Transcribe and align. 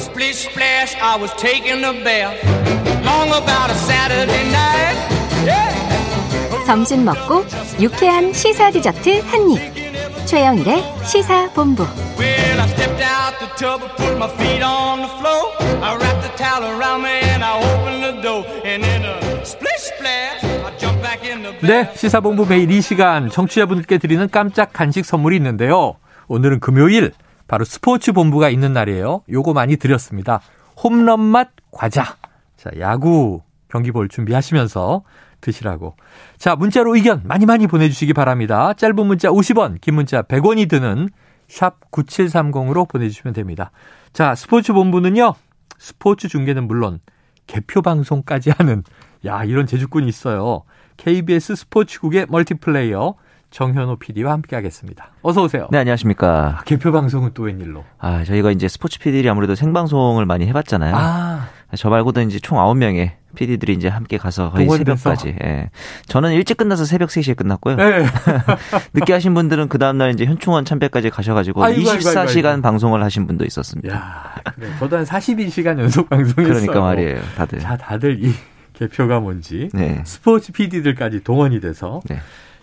Splish 0.00 0.48
splash, 0.48 0.96
I 0.96 1.16
was 1.20 1.30
taking 1.36 1.84
a 1.84 1.92
bath. 1.92 2.36
Long 3.04 3.28
about 3.28 3.70
a 3.70 3.74
Saturday 3.74 4.48
night. 4.50 4.96
Yeah. 5.44 6.64
점심 6.66 7.04
먹고 7.04 7.44
유쾌한 7.80 8.32
시사 8.32 8.70
디저트 8.70 9.20
한 9.26 9.50
입. 9.50 9.60
최영일의 10.26 10.82
시사 11.04 11.50
본부. 11.52 11.82
Well, 12.18 12.60
I 12.60 12.66
stepped 12.68 13.02
out 13.02 13.38
the 13.40 13.48
tub 13.56 13.82
and 13.82 13.92
put 13.96 14.16
my 14.16 14.28
feet 14.36 14.62
on 14.62 15.00
the 15.00 15.08
floor. 15.18 15.52
I 15.82 15.96
wrapped 15.96 16.22
the 16.22 16.36
towel 16.36 16.64
around 16.64 17.02
me 17.02 17.20
and 17.20 17.44
I 17.44 17.58
opened 17.60 18.02
the 18.02 18.22
door. 18.22 18.44
And 18.64 18.84
in 18.84 19.04
a 19.04 19.44
splish 19.44 19.92
splash, 19.92 20.44
I 20.44 20.70
jumped 20.78 21.02
back 21.02 21.24
in 21.24 21.42
the 21.42 21.52
네, 21.60 21.90
시사본부 21.94 22.46
매일 22.46 22.70
이 22.70 22.80
시간 22.80 23.28
청취자분들께 23.28 23.98
드리는 23.98 24.28
깜짝 24.30 24.72
간식 24.72 25.04
선물이 25.04 25.36
있는데요. 25.36 25.96
오늘은 26.28 26.60
금요일 26.60 27.12
바로 27.50 27.64
스포츠 27.64 28.12
본부가 28.12 28.48
있는 28.48 28.72
날이에요. 28.72 29.24
요거 29.28 29.54
많이 29.54 29.76
드렸습니다. 29.76 30.40
홈런 30.80 31.18
맛 31.18 31.48
과자. 31.72 32.16
자, 32.56 32.70
야구 32.78 33.42
경기 33.66 33.90
볼 33.90 34.08
준비하시면서 34.08 35.02
드시라고. 35.40 35.96
자, 36.38 36.54
문자로 36.54 36.94
의견 36.94 37.22
많이 37.24 37.46
많이 37.46 37.66
보내주시기 37.66 38.12
바랍니다. 38.12 38.72
짧은 38.74 39.04
문자 39.04 39.30
50원, 39.30 39.80
긴 39.80 39.96
문자 39.96 40.22
100원이 40.22 40.68
드는 40.68 41.08
샵 41.48 41.90
9730으로 41.90 42.88
보내주시면 42.88 43.34
됩니다. 43.34 43.72
자, 44.12 44.36
스포츠 44.36 44.72
본부는요. 44.72 45.34
스포츠 45.76 46.28
중계는 46.28 46.68
물론 46.68 47.00
개표 47.48 47.82
방송까지 47.82 48.50
하는 48.50 48.84
야 49.26 49.42
이런 49.42 49.66
제주꾼이 49.66 50.06
있어요. 50.06 50.62
KBS 50.98 51.56
스포츠국의 51.56 52.26
멀티플레이어 52.28 53.16
정현호 53.50 53.96
PD와 53.96 54.32
함께하겠습니다. 54.32 55.10
어서 55.22 55.42
오세요. 55.42 55.68
네, 55.72 55.78
안녕하십니까. 55.78 56.62
개표 56.66 56.92
방송은 56.92 57.30
또 57.34 57.44
웬일로? 57.44 57.84
아, 57.98 58.22
저희가 58.24 58.52
이제 58.52 58.68
스포츠 58.68 58.98
PD들이 58.98 59.28
아무래도 59.28 59.54
생방송을 59.54 60.24
많이 60.24 60.46
해봤잖아요. 60.46 60.94
아, 60.96 61.48
저 61.76 61.90
말고도 61.90 62.20
이제 62.22 62.38
총 62.38 62.58
9명의 62.58 63.12
PD들이 63.34 63.74
이제 63.74 63.88
함께 63.88 64.18
가서 64.18 64.50
거의? 64.50 64.68
새벽까지. 64.68 65.36
예. 65.42 65.70
저는 66.06 66.32
일찍 66.32 66.56
끝나서 66.56 66.84
새벽 66.84 67.10
3시에 67.10 67.36
끝났고요. 67.36 67.76
네. 67.76 68.04
늦게 68.94 69.12
하신 69.12 69.34
분들은 69.34 69.68
그 69.68 69.78
다음날 69.78 70.10
이제 70.12 70.24
현충원 70.24 70.64
참배까지 70.64 71.10
가셔가지고 71.10 71.62
아이고, 71.62 71.90
아이고, 71.90 72.02
24시간 72.02 72.46
아이고. 72.46 72.62
방송을 72.62 73.02
하신 73.04 73.26
분도 73.26 73.44
있었습니다. 73.44 73.94
야, 73.94 74.34
그래. 74.54 74.68
저도 74.78 74.96
한 74.98 75.04
42시간 75.04 75.78
연속 75.78 76.08
방송했어요. 76.08 76.46
그러니까 76.46 76.80
말이에요, 76.80 77.20
다들. 77.36 77.58
자, 77.60 77.76
다들 77.76 78.24
이 78.24 78.32
개표가 78.74 79.20
뭔지 79.20 79.68
네. 79.72 80.02
스포츠 80.04 80.52
PD들까지 80.52 81.22
동원이 81.22 81.60
돼서 81.60 82.00
네. 82.08 82.18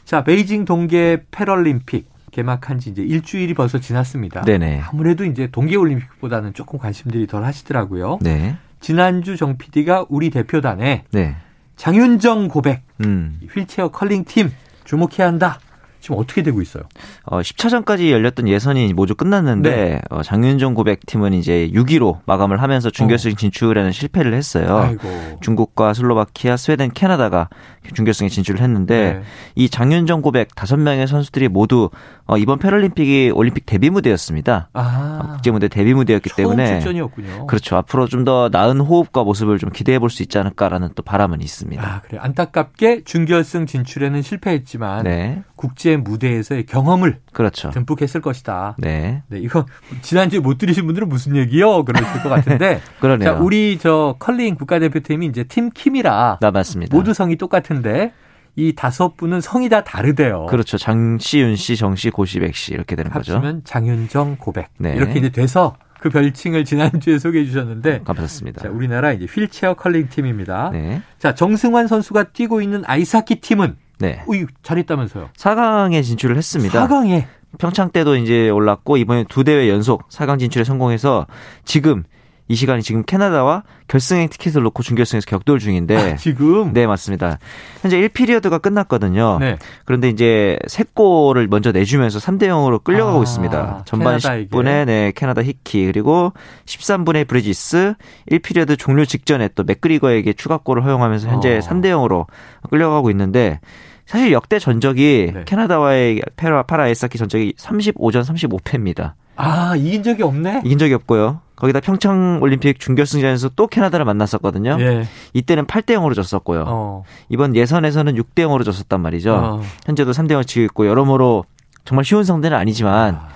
자, 0.07 0.23
베이징 0.23 0.63
동계 0.63 1.25
패럴림픽 1.31 2.09
개막한 2.31 2.79
지 2.79 2.91
이제 2.91 3.01
일주일이 3.01 3.53
벌써 3.53 3.77
지났습니다. 3.77 4.39
네네. 4.43 4.79
아무래도 4.89 5.25
이제 5.25 5.49
동계올림픽보다는 5.51 6.53
조금 6.53 6.79
관심들이 6.79 7.27
덜 7.27 7.43
하시더라고요. 7.43 8.19
네. 8.21 8.55
지난주 8.79 9.35
정 9.35 9.57
PD가 9.57 10.05
우리 10.07 10.29
대표단에 10.29 11.03
네. 11.11 11.35
장윤정 11.75 12.47
고백 12.47 12.83
음. 13.01 13.37
휠체어 13.53 13.89
컬링 13.89 14.23
팀 14.23 14.49
주목해야 14.85 15.27
한다. 15.27 15.59
지금 16.07 16.19
어떻게 16.21 16.41
되고 16.41 16.61
있어요? 16.61 16.83
어, 17.23 17.41
10차전까지 17.41 18.11
열렸던 18.11 18.47
예선이 18.47 18.93
모두 18.93 19.13
끝났는데 19.15 19.69
네. 19.69 20.01
어, 20.09 20.23
장윤정 20.23 20.73
고백 20.73 21.05
팀은 21.05 21.33
이제 21.33 21.69
6위로 21.73 22.19
마감을 22.25 22.61
하면서 22.61 22.89
준결승 22.89 23.35
진출에는 23.35 23.91
실패를 23.91 24.33
했어요. 24.33 24.77
아이고. 24.77 25.37
중국과 25.41 25.93
슬로바키아, 25.93 26.55
스웨덴, 26.55 26.91
캐나다가 26.93 27.49
준결승에 27.93 28.29
진출을 28.29 28.61
했는데 28.61 29.13
네. 29.13 29.21
이 29.55 29.69
장윤정 29.69 30.21
고백 30.21 30.55
다섯 30.55 30.77
명의 30.77 31.07
선수들이 31.07 31.47
모두 31.49 31.89
어, 32.25 32.37
이번 32.37 32.59
패럴림픽이 32.59 33.31
올림픽 33.33 33.65
데뷔 33.65 33.89
무대였습니다. 33.89 34.69
아. 34.73 35.29
국제 35.33 35.51
무대 35.51 35.67
데뷔 35.67 35.93
무대였기 35.93 36.29
때문에 36.35 36.79
출전이었군요. 36.79 37.47
그렇죠. 37.47 37.75
앞으로 37.77 38.07
좀 38.07 38.27
더 38.27 38.49
나은 38.51 38.79
호흡과 38.81 39.23
모습을 39.23 39.57
좀 39.59 39.69
기대해 39.71 39.99
볼 39.99 40.09
수 40.09 40.23
있지 40.23 40.37
않을까라는 40.37 40.89
또 40.95 41.03
바람은 41.03 41.41
있습니다. 41.41 41.81
아, 41.85 42.01
그래. 42.01 42.17
안타깝게 42.21 43.03
준결승 43.03 43.65
진출에는 43.65 44.21
실패했지만 44.21 45.03
네, 45.03 45.43
국제 45.57 45.96
무대에서의 46.03 46.65
경험을 46.65 47.19
그렇죠. 47.33 47.69
듬뿍 47.71 48.01
했을 48.01 48.21
것이다. 48.21 48.75
네, 48.77 49.23
네, 49.27 49.39
이거 49.39 49.65
지난주에 50.01 50.39
못 50.39 50.57
들으신 50.57 50.85
분들은 50.85 51.09
무슨 51.09 51.35
얘기요? 51.35 51.85
그러실 51.85 52.23
것 52.23 52.29
같은데. 52.29 52.81
그러네요. 52.99 53.33
자, 53.33 53.39
우리 53.39 53.77
저 53.79 54.15
컬링 54.19 54.55
국가대표팀이 54.55 55.25
이제 55.27 55.43
팀 55.43 55.69
킴이잖아 55.69 56.51
맞습니다. 56.51 56.95
모두 56.95 57.13
성이 57.13 57.35
똑같은데 57.35 58.13
이 58.55 58.73
다섯 58.75 59.15
분은 59.15 59.39
성이 59.39 59.69
다 59.69 59.83
다르대요. 59.83 60.47
그렇죠. 60.47 60.77
장씨, 60.77 61.39
윤씨, 61.39 61.75
정 61.75 61.95
씨, 61.95 62.09
고씨, 62.09 62.39
백씨 62.39 62.73
이렇게 62.73 62.95
되는 62.95 63.11
거죠. 63.11 63.35
합치면 63.35 63.61
장윤정 63.65 64.37
고백. 64.39 64.69
네. 64.79 64.95
이렇게 64.95 65.19
이제 65.19 65.29
돼서 65.29 65.75
그 65.99 66.09
별칭을 66.09 66.65
지난주에 66.65 67.19
소개해 67.19 67.45
주셨는데 67.45 68.01
감사합니다. 68.03 68.61
자, 68.61 68.69
우리나라 68.69 69.13
이제 69.13 69.25
휠체어 69.25 69.75
컬링 69.75 70.09
팀입니다. 70.09 70.69
네, 70.71 71.01
자, 71.19 71.35
정승환 71.35 71.87
선수가 71.87 72.25
뛰고 72.33 72.61
있는 72.61 72.83
아이스하키 72.85 73.41
팀은 73.41 73.77
네. 73.99 74.23
우이 74.27 74.45
잘했다면서요. 74.63 75.29
4강에 75.35 76.03
진출을 76.03 76.37
했습니다. 76.37 76.87
4강에 76.87 77.25
평창 77.57 77.89
때도 77.89 78.15
이제 78.15 78.49
올랐고 78.49 78.97
이번에 78.97 79.25
두 79.27 79.43
대회 79.43 79.69
연속 79.69 80.07
4강 80.09 80.39
진출에 80.39 80.63
성공해서 80.63 81.25
지금 81.65 82.03
이 82.49 82.55
시간이 82.55 82.81
지금 82.81 83.03
캐나다와 83.03 83.63
결승행 83.87 84.29
티켓을 84.29 84.63
놓고 84.63 84.83
준결승에서 84.83 85.25
격돌 85.25 85.59
중인데 85.59 85.97
아, 85.97 86.15
지금 86.15 86.71
네 86.73 86.87
맞습니다. 86.87 87.39
현재 87.81 87.99
1피리어드가 87.99 88.61
끝났거든요. 88.61 89.37
네. 89.39 89.57
그런데 89.85 90.09
이제 90.09 90.57
세 90.67 90.83
골을 90.93 91.47
먼저 91.47 91.71
내주면서 91.71 92.19
3대 92.19 92.43
0으로 92.43 92.83
끌려가고 92.83 93.19
아, 93.19 93.23
있습니다. 93.23 93.83
전반 93.85 94.17
캐나다에게. 94.17 94.49
10분에 94.49 94.85
네, 94.85 95.11
캐나다 95.15 95.43
히키 95.43 95.85
그리고 95.87 96.33
13분에 96.65 97.27
브리지스 97.27 97.95
1피리어드 98.31 98.77
종료 98.77 99.03
직전에 99.05 99.49
또 99.55 99.63
맥그리거에게 99.63 100.33
추가골을 100.33 100.85
허용하면서 100.85 101.27
현재 101.29 101.57
어. 101.57 101.59
3대 101.59 101.87
0으로 101.87 102.27
끌려가고 102.69 103.09
있는데 103.11 103.59
사실 104.05 104.31
역대 104.31 104.57
전적이 104.57 105.31
네. 105.33 105.43
캐나다와의 105.45 106.21
파라 106.37 106.63
파라 106.63 106.87
아이스하키 106.87 107.17
전적이 107.17 107.53
35전 107.57 108.23
35패입니다. 108.23 109.13
아, 109.35 109.75
이긴 109.75 110.01
적이 110.01 110.23
없네. 110.23 110.61
이긴 110.63 110.77
적이 110.77 110.93
없고요. 110.95 111.41
거기다 111.57 111.79
평창 111.79 112.39
올림픽 112.41 112.79
준결승전에서 112.79 113.49
또 113.55 113.67
캐나다를 113.67 114.05
만났었거든요. 114.05 114.77
예. 114.79 115.07
이때는 115.33 115.65
8대 115.65 115.95
0으로 115.95 116.13
졌었고요. 116.13 116.63
어. 116.67 117.03
이번 117.29 117.55
예선에서는 117.55 118.15
6대 118.15 118.45
0으로 118.45 118.63
졌었단 118.63 119.01
말이죠. 119.01 119.33
어. 119.33 119.61
현재도 119.85 120.11
3대 120.11 120.31
0을 120.33 120.45
지고 120.47 120.63
있고 120.65 120.87
여러모로 120.87 121.45
정말 121.83 122.05
쉬운 122.05 122.23
상대는 122.23 122.55
아니지만 122.55 123.15
아, 123.15 123.29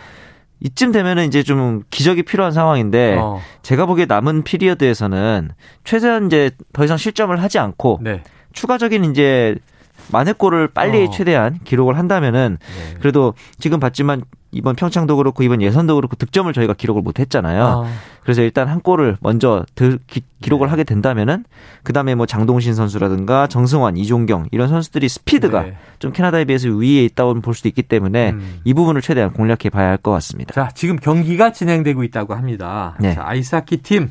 이쯤 0.59 0.91
되면은 0.91 1.25
이제 1.25 1.41
좀 1.41 1.81
기적이 1.89 2.21
필요한 2.23 2.51
상황인데 2.51 3.17
어. 3.19 3.41
제가 3.63 3.87
보기에 3.87 4.05
남은 4.05 4.43
피리어드에서는 4.43 5.49
최대한 5.83 6.27
이제 6.27 6.51
더 6.73 6.83
이상 6.83 6.97
실점을 6.97 7.35
하지 7.41 7.57
않고 7.57 7.99
네. 8.03 8.21
추가적인 8.53 9.05
이제 9.05 9.55
만회골을 10.11 10.67
빨리 10.67 11.05
어. 11.05 11.09
최대한 11.09 11.57
기록을 11.63 11.97
한다면은 11.97 12.59
네. 12.59 12.97
그래도 12.99 13.33
지금 13.57 13.79
봤지만 13.79 14.23
이번 14.51 14.75
평창도 14.75 15.16
그렇고 15.16 15.44
이번 15.44 15.62
예선도 15.62 15.95
그렇고 15.95 16.16
득점을 16.16 16.51
저희가 16.51 16.73
기록을 16.73 17.01
못 17.01 17.19
했잖아요. 17.19 17.63
아, 17.85 17.91
그래서 18.23 18.41
일단 18.41 18.67
한 18.67 18.81
골을 18.81 19.17
먼저 19.22 19.66
드- 19.75 19.97
기, 20.07 20.22
록을 20.47 20.67
네. 20.67 20.69
하게 20.72 20.84
된다면은 20.84 21.45
그다음에 21.84 22.16
뭐 22.16 22.25
장동신 22.25 22.73
선수라든가 22.75 23.47
정승환, 23.47 23.95
이종경 23.97 24.47
이런 24.51 24.67
선수들이 24.67 25.07
스피드가 25.09 25.63
네. 25.63 25.78
좀 26.00 26.12
캐나다에 26.12 26.45
비해서 26.45 26.67
위에 26.69 27.03
있다고 27.06 27.35
볼 27.41 27.53
수도 27.53 27.69
있기 27.69 27.84
때문에 27.84 28.31
음. 28.31 28.59
이 28.66 28.73
부분을 28.73 29.01
최대한 29.01 29.31
공략해 29.34 29.69
봐야 29.72 29.88
할 29.89 29.97
것 29.97 30.12
같습니다. 30.12 30.53
자, 30.53 30.69
지금 30.75 30.97
경기가 30.97 31.51
진행되고 31.51 32.03
있다고 32.03 32.33
합니다. 32.35 32.95
네. 33.00 33.13
자, 33.16 33.23
아이스하키 33.25 33.78
팀 33.78 34.09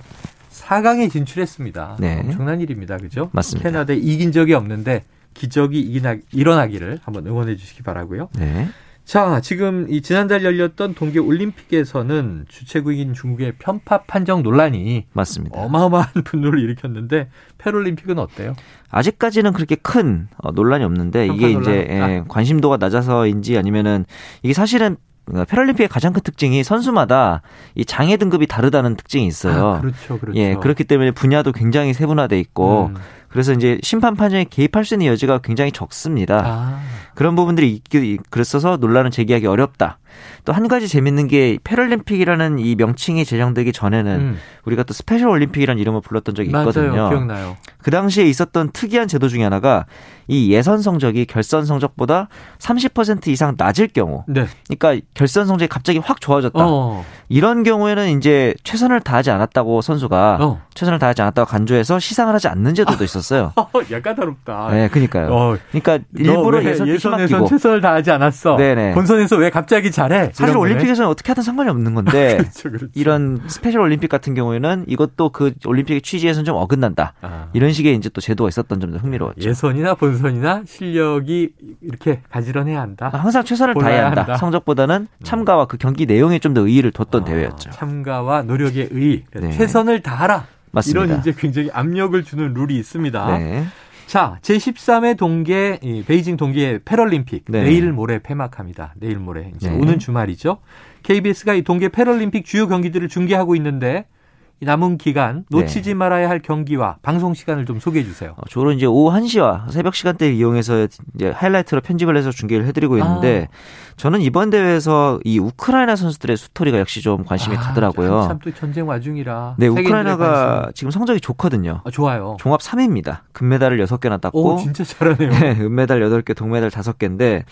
4강에 0.52 1.10
진출했습니다. 1.10 1.96
네. 2.00 2.20
엄청난 2.24 2.60
일입니다. 2.60 2.96
그죠? 2.96 3.28
맞습니다. 3.32 3.68
캐나다에 3.68 3.96
이긴 3.96 4.32
적이 4.32 4.54
없는데 4.54 5.04
기적이 5.34 5.80
일어나- 5.80 6.18
일어나기를 6.32 7.00
한번 7.04 7.26
응원해 7.26 7.56
주시기 7.56 7.82
바라고요. 7.82 8.28
네. 8.38 8.68
자, 9.04 9.40
지금 9.40 9.86
이 9.88 10.02
지난달 10.02 10.44
열렸던 10.44 10.94
동계 10.94 11.18
올림픽에서는 11.18 12.44
주최국인 12.48 13.12
중국의 13.12 13.54
편파 13.58 14.02
판정 14.02 14.42
논란이 14.42 15.06
맞습니다. 15.12 15.58
어마어마한 15.58 16.22
분노를 16.24 16.60
일으켰는데 16.60 17.28
패럴림픽은 17.58 18.18
어때요? 18.18 18.54
아직까지는 18.90 19.52
그렇게 19.52 19.74
큰 19.74 20.28
어, 20.38 20.52
논란이 20.52 20.84
없는데 20.84 21.26
이게 21.26 21.52
논란 21.52 21.62
이제. 21.62 21.86
예, 21.90 22.24
관심도가 22.28 22.76
낮아서인지 22.76 23.58
아니면은 23.58 24.04
이게 24.42 24.52
사실은 24.54 24.96
어, 25.34 25.44
패럴림픽의 25.44 25.88
가장 25.88 26.12
큰 26.12 26.22
특징이 26.22 26.62
선수마다 26.62 27.42
이 27.74 27.84
장애 27.84 28.16
등급이 28.16 28.46
다르다는 28.46 28.96
특징이 28.96 29.26
있어요. 29.26 29.74
아, 29.74 29.80
그렇죠, 29.80 30.18
그렇죠. 30.18 30.38
예, 30.38 30.54
그렇기 30.54 30.84
때문에 30.84 31.10
분야도 31.12 31.52
굉장히 31.52 31.94
세분화돼 31.94 32.38
있고 32.38 32.86
음. 32.86 32.94
그래서 33.30 33.52
이제 33.52 33.78
심판 33.82 34.16
판정에 34.16 34.44
개입할 34.44 34.84
수 34.84 34.94
있는 34.94 35.06
여지가 35.06 35.38
굉장히 35.38 35.70
적습니다. 35.70 36.42
아, 36.44 36.80
그런 37.14 37.36
부분들이 37.36 37.70
있기 37.72 38.18
그랬어서 38.28 38.76
논란을 38.76 39.10
제기하기 39.10 39.46
어렵다. 39.46 39.98
또 40.44 40.52
한 40.52 40.66
가지 40.68 40.88
재밌는 40.88 41.28
게 41.28 41.58
패럴림픽이라는 41.62 42.58
이 42.58 42.74
명칭이 42.74 43.24
제정되기 43.24 43.72
전에는 43.72 44.12
음. 44.20 44.38
우리가 44.64 44.82
또 44.82 44.92
스페셜 44.92 45.28
올림픽이라는 45.28 45.80
이름을 45.80 46.00
불렀던 46.00 46.34
적이 46.34 46.48
있거든요. 46.48 46.90
맞아요. 46.90 47.08
기억나요. 47.08 47.56
그 47.78 47.90
당시에 47.90 48.24
있었던 48.26 48.72
특이한 48.72 49.06
제도 49.06 49.28
중에 49.28 49.44
하나가 49.44 49.86
이 50.26 50.52
예선 50.52 50.82
성적이 50.82 51.24
결선 51.26 51.64
성적보다 51.64 52.28
30% 52.58 53.28
이상 53.28 53.54
낮을 53.56 53.88
경우, 53.88 54.24
네. 54.28 54.46
그러니까 54.68 55.04
결선 55.14 55.46
성적이 55.46 55.68
갑자기 55.68 55.98
확 55.98 56.20
좋아졌다. 56.20 56.58
어. 56.58 57.04
이런 57.28 57.62
경우에는 57.62 58.16
이제 58.18 58.54
최선을 58.64 59.00
다하지 59.00 59.30
않았다고 59.30 59.80
선수가 59.82 60.38
어. 60.40 60.62
최선을 60.80 60.98
다하지 60.98 61.20
않았다고 61.20 61.46
간주해서 61.46 61.98
시상을 61.98 62.32
하지 62.34 62.48
않는 62.48 62.74
제도도 62.74 63.04
있었어요. 63.04 63.52
야 63.92 64.00
까다롭다. 64.00 64.70
네, 64.70 64.88
그러니까요. 64.88 65.28
어, 65.30 65.56
그러니까 65.70 65.98
너 66.10 66.22
일부러 66.22 66.58
왜 66.58 66.70
예선 66.70 66.88
힘 66.88 67.08
아끼고 67.08 67.46
최선을 67.48 67.82
다하지 67.82 68.10
않았어. 68.10 68.56
네네. 68.56 68.94
본선에서 68.94 69.36
왜 69.36 69.50
갑자기 69.50 69.90
잘해? 69.90 70.30
사실. 70.32 70.56
올림픽에서는 70.56 71.08
어떻게 71.10 71.28
하든 71.32 71.42
상관이 71.42 71.68
없는 71.68 71.94
건데 71.94 72.38
그렇죠, 72.40 72.70
그렇죠. 72.70 72.86
이런 72.94 73.42
스페셜 73.46 73.82
올림픽 73.82 74.08
같은 74.08 74.34
경우에는 74.34 74.86
이것도 74.88 75.30
그 75.30 75.52
올림픽의 75.66 76.00
취지에서는 76.00 76.44
좀 76.46 76.56
어긋난다. 76.56 77.12
아. 77.20 77.48
이런 77.52 77.72
식의 77.72 77.94
이제 77.96 78.08
또 78.08 78.22
제도가 78.22 78.48
있었던 78.48 78.80
점도 78.80 78.96
흥미로웠죠. 78.98 79.46
예선이나 79.46 79.94
본선이나 79.96 80.62
실력이 80.66 81.50
이렇게 81.82 82.22
가지런해야 82.30 82.80
한다. 82.80 83.10
항상 83.12 83.44
최선을 83.44 83.74
다해야 83.74 84.06
한다. 84.06 84.22
한다. 84.22 84.34
음. 84.34 84.38
성적보다는 84.38 85.08
참가와 85.22 85.66
그 85.66 85.76
경기 85.76 86.06
내용에 86.06 86.38
좀 86.38 86.50
더 86.50 86.62
의의를 86.66 86.90
뒀던 86.90 87.22
아, 87.22 87.24
대회였죠. 87.26 87.70
참가와 87.70 88.42
노력의 88.42 88.88
의, 88.90 89.22
네. 89.34 89.50
최선을 89.52 90.00
다하라. 90.02 90.46
맞습니다. 90.70 91.04
이런 91.04 91.20
이제 91.20 91.34
굉장히 91.36 91.70
압력을 91.72 92.22
주는 92.24 92.52
룰이 92.54 92.76
있습니다. 92.78 93.38
네. 93.38 93.64
자, 94.06 94.38
제13회 94.42 95.16
동계 95.16 95.78
이 95.82 96.02
베이징 96.04 96.36
동계 96.36 96.80
패럴림픽 96.84 97.44
네. 97.48 97.62
내일 97.62 97.92
모레 97.92 98.20
폐막합니다. 98.20 98.94
내일 98.96 99.18
모레 99.18 99.52
이제 99.54 99.70
네. 99.70 99.76
오는 99.76 99.98
주말이죠. 99.98 100.58
KBS가 101.04 101.54
이 101.54 101.62
동계 101.62 101.90
패럴림픽 101.90 102.44
주요 102.44 102.66
경기들을 102.66 103.08
중계하고 103.08 103.54
있는데 103.56 104.06
이 104.08 104.19
남은 104.62 104.98
기간 104.98 105.44
놓치지 105.50 105.94
말아야 105.94 106.28
할 106.28 106.40
경기와 106.40 106.96
방송 107.02 107.32
시간을 107.34 107.64
좀 107.64 107.80
소개해 107.80 108.04
주세요. 108.04 108.34
어, 108.36 108.42
주로 108.48 108.72
이제 108.72 108.84
오후 108.86 109.10
1시와 109.16 109.70
새벽 109.70 109.94
시간대를 109.94 110.34
이용해서 110.34 110.86
이제 111.14 111.30
하이라이트로 111.30 111.80
편집을 111.80 112.16
해서 112.16 112.30
중계를 112.30 112.66
해드리고 112.66 112.98
있는데 112.98 113.48
아. 113.50 113.56
저는 113.96 114.20
이번 114.22 114.50
대회에서 114.50 115.18
이 115.24 115.38
우크라이나 115.38 115.96
선수들의 115.96 116.36
스토리가 116.36 116.78
역시 116.78 117.00
좀 117.02 117.24
관심이 117.24 117.56
아, 117.56 117.60
가더라고요. 117.60 118.22
참 118.28 118.38
또 118.40 118.52
전쟁 118.54 118.86
와중이라. 118.88 119.56
네, 119.58 119.66
우크라이나가. 119.66 120.70
지금 120.74 120.90
성적이 120.90 121.20
좋거든요. 121.20 121.80
아, 121.84 121.90
좋아요. 121.90 122.36
종합 122.38 122.60
3위입니다. 122.60 123.18
금메달을 123.32 123.78
6개나 123.86 124.20
땄고 124.20 124.54
오, 124.54 124.56
진짜 124.58 124.84
잘하네요. 124.84 125.30
네, 125.40 125.50
은메달 125.60 126.00
8개, 126.00 126.34
동메달 126.36 126.70
5개인데 126.70 127.42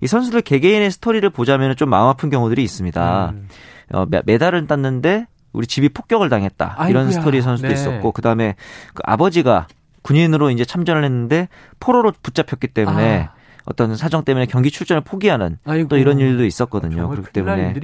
이 0.00 0.06
선수들 0.06 0.42
개개인의 0.42 0.90
스토리를 0.90 1.28
보자면 1.30 1.76
좀 1.76 1.90
마음 1.90 2.08
아픈 2.08 2.30
경우들이 2.30 2.62
있습니다. 2.62 3.30
음. 3.34 3.48
어, 3.92 4.06
메- 4.08 4.22
메달은 4.24 4.66
땄는데 4.66 5.26
우리 5.52 5.66
집이 5.66 5.88
폭격을 5.90 6.28
당했다. 6.28 6.76
이런 6.88 7.06
아이고야. 7.06 7.10
스토리 7.20 7.40
선수도 7.42 7.68
네. 7.68 7.74
있었고 7.74 8.12
그다음에 8.12 8.54
그 8.94 9.02
아버지가 9.04 9.66
군인으로 10.02 10.50
이제 10.50 10.64
참전을 10.64 11.04
했는데 11.04 11.48
포로로 11.80 12.12
붙잡혔기 12.22 12.68
때문에 12.68 13.28
아. 13.32 13.38
어떤 13.64 13.96
사정 13.96 14.24
때문에 14.24 14.46
경기 14.46 14.70
출전을 14.70 15.02
포기하는 15.02 15.58
아이고. 15.66 15.88
또 15.88 15.98
이런 15.98 16.18
일도 16.18 16.46
있었거든요. 16.46 17.06
그렇기 17.10 17.32
때문에. 17.32 17.74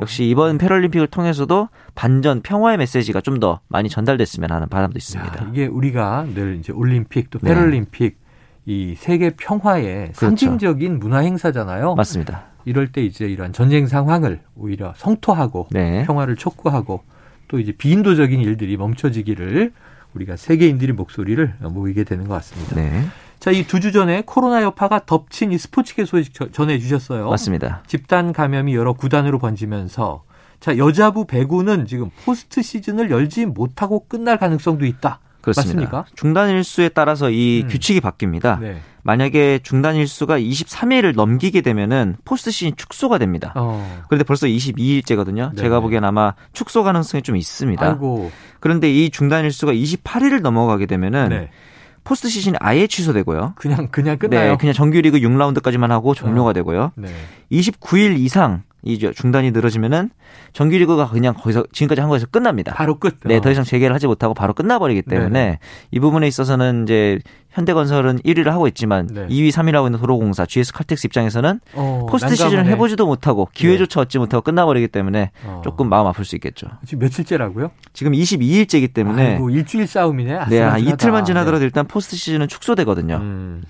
역시 0.00 0.24
이번 0.24 0.58
패럴림픽을 0.58 1.06
통해서도 1.06 1.68
반전 1.94 2.42
평화의 2.42 2.76
메시지가 2.76 3.20
좀 3.22 3.40
더 3.40 3.60
많이 3.68 3.88
전달됐으면 3.88 4.50
하는 4.52 4.68
바람도 4.68 4.98
있습니다. 4.98 5.34
야, 5.44 5.48
이게 5.50 5.66
우리가 5.66 6.26
늘 6.34 6.56
이제 6.60 6.70
올림픽 6.72 7.30
또 7.30 7.38
네. 7.40 7.48
패럴림픽 7.54 8.18
이 8.66 8.94
세계 8.98 9.30
평화의 9.30 10.12
그렇죠. 10.12 10.18
상징적인 10.26 10.98
문화 11.00 11.18
행사잖아요. 11.20 11.94
맞습니다. 11.94 12.44
이럴 12.64 12.92
때 12.92 13.02
이제 13.04 13.26
이런 13.26 13.52
전쟁 13.52 13.86
상황을 13.86 14.40
오히려 14.56 14.94
성토하고 14.96 15.68
네. 15.70 16.04
평화를 16.06 16.36
촉구하고 16.36 17.02
또 17.48 17.58
이제 17.58 17.72
비인도적인 17.72 18.40
일들이 18.40 18.76
멈춰지기를 18.76 19.72
우리가 20.14 20.36
세계인들의 20.36 20.94
목소리를 20.94 21.54
모이게 21.60 22.04
되는 22.04 22.26
것 22.28 22.34
같습니다. 22.34 22.76
네. 22.76 23.04
자, 23.40 23.50
이 23.50 23.64
두 23.66 23.80
주 23.80 23.90
전에 23.92 24.22
코로나 24.24 24.62
여파가 24.62 25.04
덮친 25.04 25.50
이 25.52 25.58
스포츠계 25.58 26.04
소식 26.04 26.32
저- 26.34 26.50
전해 26.52 26.78
주셨어요. 26.78 27.28
맞습니다. 27.28 27.82
집단 27.88 28.32
감염이 28.32 28.74
여러 28.74 28.92
구단으로 28.92 29.38
번지면서 29.40 30.22
자, 30.60 30.76
여자부 30.78 31.26
배구는 31.26 31.86
지금 31.86 32.10
포스트 32.24 32.62
시즌을 32.62 33.10
열지 33.10 33.46
못하고 33.46 34.06
끝날 34.06 34.38
가능성도 34.38 34.86
있다. 34.86 35.18
그렇습니다. 35.42 35.80
맞습니까? 35.80 36.04
중단 36.14 36.50
일수에 36.50 36.88
따라서 36.88 37.30
이 37.30 37.62
음. 37.64 37.68
규칙이 37.68 38.00
바뀝니다. 38.00 38.60
네. 38.60 38.80
만약에 39.02 39.58
중단 39.62 39.96
일수가 39.96 40.38
23일을 40.38 41.14
넘기게 41.14 41.60
되면은 41.60 42.16
포스트 42.24 42.50
시즌 42.50 42.76
축소가 42.76 43.18
됩니다. 43.18 43.52
어. 43.56 44.02
그런데 44.08 44.24
벌써 44.24 44.46
22일째거든요. 44.46 45.50
네네. 45.50 45.56
제가 45.56 45.80
보기엔 45.80 46.04
아마 46.04 46.34
축소 46.52 46.84
가능성이 46.84 47.22
좀 47.22 47.36
있습니다. 47.36 47.84
아이고. 47.84 48.30
그런데 48.60 48.90
이 48.90 49.10
중단 49.10 49.44
일수가 49.44 49.72
28일을 49.72 50.40
넘어가게 50.40 50.86
되면은 50.86 51.28
네. 51.30 51.50
포스트 52.04 52.28
시즌이 52.28 52.56
아예 52.60 52.86
취소되고요. 52.86 53.54
그냥 53.56 53.88
그냥 53.90 54.18
끝나요. 54.18 54.52
네, 54.52 54.56
그냥 54.56 54.72
정규리그 54.72 55.18
6라운드까지만 55.18 55.88
하고 55.88 56.14
종료가 56.14 56.50
어. 56.50 56.52
되고요. 56.52 56.92
네. 56.96 57.08
29일 57.50 58.18
이상 58.18 58.62
이 58.84 58.98
중단이 58.98 59.52
늘어지면은 59.52 60.10
정규리그가 60.52 61.08
그냥 61.08 61.34
거기서 61.34 61.64
지금까지 61.72 62.00
한 62.00 62.10
거에서 62.10 62.26
끝납니다. 62.26 62.74
바로 62.74 62.98
끝. 62.98 63.18
네, 63.24 63.36
어. 63.36 63.40
더 63.40 63.50
이상 63.50 63.62
재개를 63.64 63.94
하지 63.94 64.06
못하고 64.08 64.34
바로 64.34 64.54
끝나버리기 64.54 65.02
때문에 65.02 65.30
네네. 65.30 65.58
이 65.92 66.00
부분에 66.00 66.26
있어서는 66.26 66.82
이제 66.84 67.20
현대건설은 67.50 68.18
1위를 68.20 68.46
하고 68.46 68.66
있지만 68.66 69.06
네. 69.06 69.26
2위, 69.28 69.50
3위를 69.52 69.74
하고 69.74 69.86
있는 69.86 70.00
도로공사, 70.00 70.46
GS 70.46 70.72
칼텍스 70.72 71.06
입장에서는 71.06 71.60
어, 71.74 72.06
포스트 72.08 72.34
시즌을. 72.34 72.66
해보지도 72.66 73.06
못하고 73.06 73.48
기회조차 73.52 74.00
얻지 74.00 74.18
못하고 74.18 74.42
끝나버리기 74.42 74.88
때문에 74.88 75.30
어. 75.44 75.60
조금 75.62 75.88
마음 75.88 76.06
아플 76.06 76.24
수 76.24 76.34
있겠죠. 76.36 76.66
지금 76.84 77.00
며칠째라고요? 77.00 77.70
지금 77.92 78.12
22일째이기 78.12 78.94
때문에 78.94 79.34
아이고, 79.34 79.50
일주일 79.50 79.86
싸움이네. 79.86 80.46
네. 80.48 80.70
이틀만 80.80 81.24
지나더라도 81.24 81.64
일단 81.64 81.86
포스트 81.86 82.16
시즌은 82.16 82.48
축소되거든요. 82.48 83.16
음. 83.16 83.62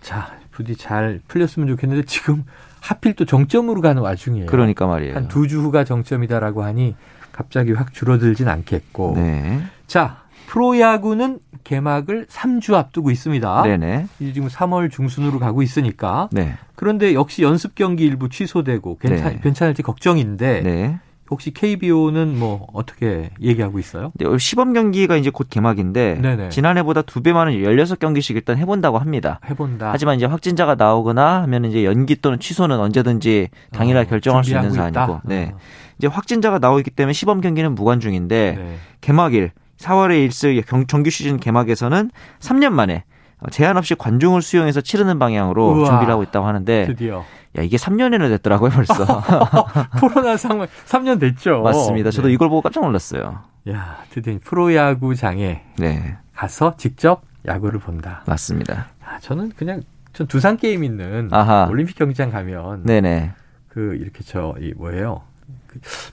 자, 0.00 0.32
부디 0.50 0.74
잘 0.74 1.20
풀렸으면 1.28 1.68
좋겠는데 1.68 2.04
지금 2.06 2.44
하필 2.86 3.14
또 3.14 3.24
정점으로 3.24 3.80
가는 3.80 4.00
와중이에요. 4.02 4.46
그러니까 4.46 4.86
말이에요. 4.86 5.16
한 5.16 5.28
두 5.28 5.48
주 5.48 5.60
후가 5.60 5.84
정점이다라고 5.84 6.62
하니 6.62 6.94
갑자기 7.32 7.72
확 7.72 7.92
줄어들진 7.92 8.48
않겠고. 8.48 9.14
네. 9.16 9.60
자, 9.86 10.18
프로야구는 10.46 11.40
개막을 11.64 12.26
3주 12.26 12.74
앞두고 12.74 13.10
있습니다. 13.10 13.62
네네. 13.62 14.06
이제 14.20 14.32
지금 14.32 14.48
3월 14.48 14.90
중순으로 14.90 15.40
가고 15.40 15.62
있으니까. 15.62 16.28
네. 16.30 16.54
그런데 16.76 17.12
역시 17.14 17.42
연습 17.42 17.74
경기 17.74 18.04
일부 18.04 18.28
취소되고 18.28 18.98
괜찮, 18.98 19.32
네. 19.32 19.40
괜찮을지 19.42 19.82
걱정인데 19.82 20.62
네. 20.62 20.98
혹시 21.30 21.52
KBO는 21.52 22.38
뭐 22.38 22.66
어떻게 22.72 23.30
얘기하고 23.40 23.78
있어요? 23.78 24.12
네, 24.14 24.26
올 24.26 24.38
시범 24.38 24.72
경기가 24.72 25.16
이제 25.16 25.30
곧 25.30 25.48
개막인데 25.50 26.18
네네. 26.22 26.48
지난해보다 26.50 27.02
두 27.02 27.20
배 27.20 27.32
많은 27.32 27.52
16경기씩 27.54 28.36
일단 28.36 28.56
해본다고 28.58 28.98
합니다. 28.98 29.40
해본다. 29.48 29.90
하지만 29.92 30.16
이제 30.16 30.26
확진자가 30.26 30.74
나오거나 30.76 31.42
하면 31.42 31.64
이제 31.64 31.84
연기 31.84 32.16
또는 32.20 32.38
취소는 32.38 32.78
언제든지 32.78 33.48
당일날 33.72 34.04
어, 34.04 34.06
결정할 34.08 34.44
수 34.44 34.50
있는? 34.54 34.70
사안이고, 34.70 35.20
네. 35.24 35.50
어, 35.54 35.58
이제 35.98 36.06
확진자가 36.06 36.58
나오기 36.58 36.90
때문에 36.90 37.12
시범 37.12 37.40
경기는 37.40 37.74
무관 37.74 37.98
중인데 38.00 38.54
네. 38.56 38.76
개막일 39.00 39.50
4월에 39.78 40.26
있을 40.28 40.62
경- 40.62 40.86
정규 40.86 41.10
시즌 41.10 41.38
개막에서는 41.38 42.10
3년 42.40 42.70
만에 42.70 43.04
어, 43.04 43.15
제한 43.50 43.76
없이 43.76 43.94
관중을 43.94 44.42
수용해서 44.42 44.80
치르는 44.80 45.18
방향으로 45.18 45.72
우와. 45.72 45.86
준비를 45.86 46.12
하고 46.12 46.22
있다고 46.22 46.46
하는데 46.46 46.86
드디어 46.86 47.24
야 47.58 47.62
이게 47.62 47.76
3년이나 47.76 48.28
됐더라고요 48.28 48.70
벌써. 48.70 49.04
코로나 50.00 50.36
상황 50.36 50.66
3년 50.86 51.20
됐죠. 51.20 51.62
맞습니다. 51.62 52.10
저도 52.10 52.28
네. 52.28 52.34
이걸 52.34 52.48
보고 52.48 52.62
깜짝 52.62 52.84
놀랐어요. 52.84 53.40
야, 53.68 53.98
드디어 54.10 54.38
프로야구장에 54.42 55.62
네, 55.78 56.16
가서 56.34 56.76
직접 56.76 57.22
야구를 57.46 57.80
본다. 57.80 58.22
맞습니다. 58.26 58.88
아, 59.04 59.18
저는 59.20 59.52
그냥 59.56 59.82
전 60.12 60.26
두산 60.26 60.56
게임 60.56 60.82
있는 60.84 61.28
아하. 61.32 61.66
올림픽 61.70 61.96
경기장 61.96 62.30
가면 62.30 62.84
네네. 62.84 63.32
그 63.68 63.96
이렇게 64.00 64.22
저 64.24 64.54
이 64.60 64.72
뭐예요? 64.76 65.22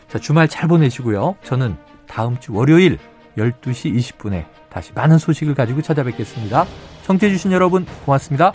자, 0.07 0.21
주말 0.21 0.47
잘 0.47 0.69
보내시고요. 0.69 1.35
저는 1.43 1.75
다음 2.07 2.39
주 2.39 2.55
월요일 2.55 2.99
12시 3.37 3.93
20분에 3.93 4.45
다시 4.71 4.93
많은 4.95 5.19
소식을 5.19 5.57
가지고 5.57 5.83
찾아뵙겠습니다. 5.83 6.65
청취해주신 7.03 7.51
여러분 7.51 7.85
고맙습니다. 8.05 8.53